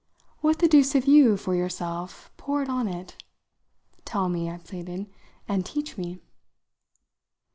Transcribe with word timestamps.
What 0.39 0.57
the 0.57 0.67
deuce 0.67 0.93
have 0.93 1.05
you, 1.05 1.37
for 1.37 1.53
yourself, 1.53 2.31
poured 2.35 2.69
on 2.69 2.87
it? 2.87 3.21
Tell 4.03 4.29
me," 4.29 4.49
I 4.49 4.57
pleaded, 4.57 5.05
"and 5.47 5.63
teach 5.63 5.95
me." 5.95 6.17